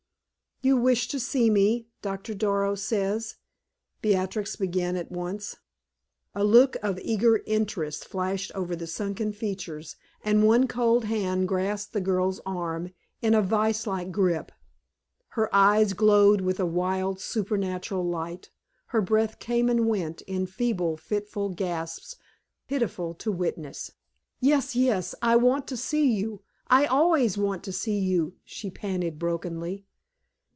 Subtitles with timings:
[0.63, 3.37] "You wished to see me, Doctor Darrow says,"
[4.03, 5.55] Beatrix began at once.
[6.35, 11.93] A look of eager interest flashed over the sunken features, and one cold hand grasped
[11.93, 12.93] the girl's arm
[13.23, 14.51] in a vise like grip.
[15.29, 18.51] Her eyes glowed with a wild, supernatural light,
[18.89, 22.17] her breath came and went in feeble, fitful gasps
[22.67, 23.93] pitiful to witness.
[24.39, 26.43] "Yes yes; I want to see you.
[26.67, 29.87] I always want to see you," she panted, brokenly.